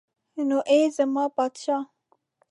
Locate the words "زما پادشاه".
0.97-1.83